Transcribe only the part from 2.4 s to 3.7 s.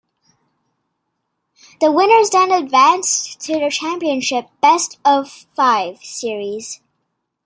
advanced to the